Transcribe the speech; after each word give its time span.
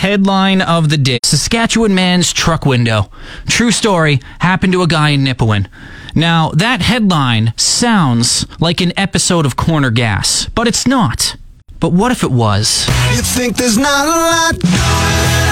Headline 0.00 0.62
of 0.62 0.88
the 0.88 0.96
day 0.96 1.18
Saskatchewan 1.22 1.94
man's 1.94 2.32
truck 2.32 2.64
window. 2.64 3.10
True 3.46 3.70
story 3.70 4.18
happened 4.40 4.72
to 4.72 4.80
a 4.80 4.86
guy 4.86 5.10
in 5.10 5.26
Nipawin. 5.26 5.66
Now, 6.14 6.52
that 6.52 6.80
headline 6.80 7.52
sounds 7.58 8.46
like 8.58 8.80
an 8.80 8.98
episode 8.98 9.44
of 9.44 9.56
Corner 9.56 9.90
Gas, 9.90 10.46
but 10.54 10.66
it's 10.66 10.86
not. 10.86 11.36
But 11.80 11.92
what 11.92 12.12
if 12.12 12.22
it 12.22 12.30
was? 12.30 12.88
You 13.14 13.20
think 13.20 13.58
there's 13.58 13.76
not 13.76 14.06
a 14.06 14.10
lot 14.10 14.58
going 14.58 14.72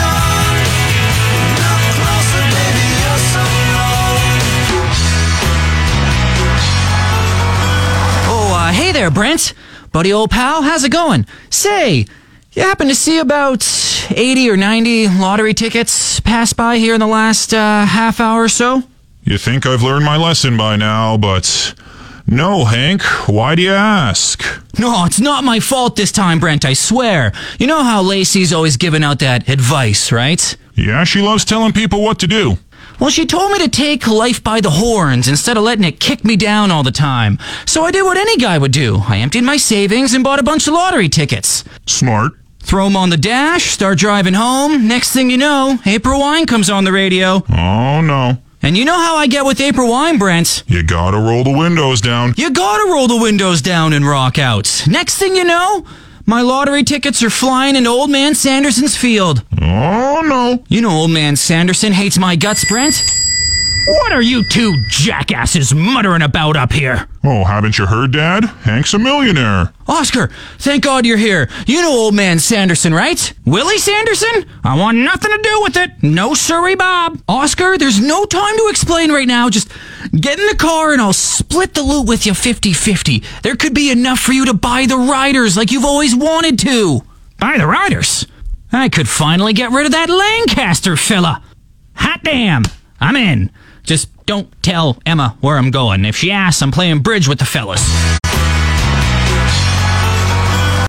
on? 0.00 0.57
Look 1.61 1.93
closer, 2.01 2.45
baby, 2.49 2.89
you're 3.05 3.21
so 3.29 3.45
wrong. 3.69 4.17
Oh, 8.30 8.57
uh, 8.57 8.73
hey 8.73 8.93
there, 8.93 9.11
Brent. 9.11 9.53
Buddy 9.93 10.11
old 10.11 10.30
pal, 10.30 10.62
how's 10.62 10.85
it 10.85 10.93
going? 10.93 11.27
Say, 11.51 12.07
you 12.59 12.64
happen 12.64 12.88
to 12.88 12.95
see 12.95 13.20
about 13.20 13.64
80 14.11 14.50
or 14.50 14.56
90 14.56 15.09
lottery 15.09 15.54
tickets 15.54 16.18
pass 16.18 16.52
by 16.52 16.78
here 16.78 16.92
in 16.92 16.98
the 16.98 17.06
last 17.06 17.55
uh, 17.55 17.84
half 17.87 18.19
hour 18.19 18.42
or 18.42 18.48
so? 18.48 18.83
You 19.23 19.38
think 19.38 19.64
I've 19.64 19.83
learned 19.83 20.05
my 20.05 20.16
lesson 20.16 20.56
by 20.56 20.74
now, 20.74 21.16
but 21.16 21.74
no, 22.27 22.64
Hank. 22.64 23.02
Why 23.28 23.55
do 23.55 23.62
you 23.62 23.70
ask? 23.70 24.42
No, 24.77 25.05
it's 25.05 25.20
not 25.20 25.45
my 25.45 25.60
fault 25.60 25.95
this 25.95 26.10
time, 26.10 26.41
Brent, 26.41 26.64
I 26.64 26.73
swear. 26.73 27.33
You 27.60 27.69
know 27.69 27.84
how 27.84 28.02
Lacey's 28.02 28.52
always 28.52 28.77
giving 28.77 29.05
out 29.05 29.20
that 29.20 29.48
advice, 29.48 30.11
right? 30.11 30.56
Yeah, 30.75 31.05
she 31.05 31.20
loves 31.20 31.45
telling 31.45 31.72
people 31.72 32.02
what 32.02 32.19
to 32.20 32.27
do. 32.27 32.59
Well, 32.98 33.11
she 33.11 33.25
told 33.25 33.52
me 33.52 33.61
to 33.61 33.69
take 33.69 34.09
life 34.09 34.42
by 34.42 34.61
the 34.61 34.70
horns 34.70 35.28
instead 35.28 35.56
of 35.56 35.62
letting 35.62 35.84
it 35.84 36.00
kick 36.00 36.25
me 36.25 36.34
down 36.34 36.72
all 36.72 36.83
the 36.83 36.91
time. 36.91 37.38
So 37.66 37.84
I 37.84 37.92
did 37.92 38.02
what 38.02 38.16
any 38.16 38.36
guy 38.36 38.59
would 38.59 38.72
do. 38.72 39.00
I 39.06 39.19
emptied 39.19 39.45
my 39.45 39.56
savings 39.56 40.12
and 40.14 40.25
bought 40.25 40.41
a 40.41 40.42
bunch 40.42 40.66
of 40.66 40.75
lottery 40.75 41.09
tickets. 41.09 41.62
Smart. 41.86 42.33
Throw 42.62 42.87
'em 42.87 42.97
on 42.97 43.11
the 43.11 43.17
dash, 43.17 43.71
start 43.71 43.98
driving 43.98 44.35
home. 44.35 44.87
Next 44.89 45.12
thing 45.12 45.30
you 45.30 45.39
know, 45.39 45.79
April 45.87 46.21
Wine 46.21 46.47
comes 46.47 46.69
on 46.69 46.84
the 46.84 46.93
radio. 46.93 47.43
Oh 47.51 48.01
no. 48.01 48.39
And 48.61 48.77
you 48.77 48.84
know 48.84 48.98
how 48.98 49.17
I 49.17 49.27
get 49.28 49.45
with 49.45 49.61
April 49.61 49.89
Wine, 49.89 50.19
Brent. 50.19 50.65
You 50.67 50.83
gotta 50.83 51.17
roll 51.17 51.45
the 51.45 51.56
windows 51.56 52.00
down. 52.00 52.34
You 52.37 52.50
gotta 52.50 52.91
roll 52.91 53.06
the 53.06 53.17
windows 53.17 53.62
down 53.62 53.92
and 53.92 54.06
rock 54.06 54.39
out. 54.39 54.83
Next 54.87 55.17
thing 55.17 55.37
you 55.37 55.45
know, 55.45 55.84
my 56.27 56.42
lottery 56.42 56.83
tickets 56.83 57.23
are 57.23 57.31
flying 57.31 57.77
into 57.77 57.89
Old 57.89 58.11
Man 58.11 58.34
Sanderson's 58.34 58.97
field. 58.97 59.45
Oh 59.62 60.20
no. 60.25 60.62
You 60.69 60.83
know 60.83 60.91
Old 60.91 61.12
Man 61.12 61.37
Sanderson 61.37 61.93
hates 61.93 62.19
my 62.19 62.37
guts, 62.37 62.65
Brent. 62.69 63.03
What 63.89 64.12
are 64.12 64.20
you 64.20 64.44
two 64.44 64.84
jackasses 64.89 65.75
muttering 65.75 66.20
about 66.20 66.58
up 66.58 66.72
here? 66.72 67.08
Oh, 67.25 67.44
haven't 67.44 67.78
you 67.78 67.86
heard, 67.86 68.12
Dad? 68.12 68.44
Hank's 68.44 68.92
a 68.92 68.98
millionaire. 68.98 69.72
Oscar, 69.86 70.28
thank 70.58 70.84
God 70.84 71.06
you're 71.06 71.17
here. 71.17 71.48
You 71.67 71.81
know 71.81 71.91
Old 71.91 72.14
Man 72.14 72.39
Sanderson, 72.39 72.92
right? 72.92 73.33
Willie 73.47 73.78
Sanderson? 73.78 74.44
I 74.62 74.77
want 74.78 74.98
nothing 74.98 75.31
to 75.31 75.42
do 75.42 75.62
with 75.62 75.77
it. 75.78 75.91
No 76.03 76.34
sorry, 76.34 76.75
Bob. 76.75 77.22
Oscar, 77.28 77.78
there's 77.78 77.98
no 77.98 78.27
time 78.27 78.56
to 78.59 78.69
explain 78.69 79.11
right 79.11 79.27
now. 79.27 79.48
Just 79.48 79.70
get 80.12 80.39
in 80.39 80.47
the 80.48 80.56
car 80.56 80.92
and 80.92 81.00
I'll 81.00 81.14
split 81.14 81.72
the 81.72 81.83
loot 81.83 82.06
with 82.06 82.27
you 82.27 82.34
50 82.34 82.75
50. 82.75 83.22
There 83.42 83.56
could 83.56 83.72
be 83.75 83.91
enough 83.91 84.20
for 84.20 84.33
you 84.33 84.44
to 84.47 84.55
buy 84.55 84.84
the 84.84 84.98
riders 84.98 85.56
like 85.56 85.72
you've 85.72 85.86
always 85.86 86.14
wanted 86.14 86.59
to. 86.59 87.00
Buy 87.41 87.56
the 87.56 87.66
riders? 87.66 88.27
I 88.70 88.91
could 88.91 89.09
finally 89.09 89.55
get 89.55 89.70
rid 89.70 89.86
of 89.86 89.92
that 89.92 90.11
Lancaster 90.11 90.94
fella. 90.97 91.42
Hot 91.94 92.22
damn. 92.22 92.64
I'm 93.00 93.16
in. 93.16 93.50
Just 93.89 94.11
don't 94.27 94.53
tell 94.62 94.98
Emma 95.06 95.34
where 95.41 95.56
I'm 95.56 95.70
going. 95.70 96.05
If 96.05 96.14
she 96.14 96.31
asks, 96.31 96.61
I'm 96.61 96.70
playing 96.70 96.98
bridge 96.98 97.27
with 97.27 97.39
the 97.39 97.47
fellas. 97.47 97.81